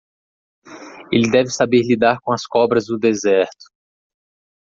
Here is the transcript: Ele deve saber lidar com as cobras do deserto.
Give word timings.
Ele 1.11 1.29
deve 1.29 1.51
saber 1.51 1.81
lidar 1.83 2.17
com 2.23 2.31
as 2.33 2.47
cobras 2.47 2.87
do 2.87 2.97
deserto. 2.97 3.65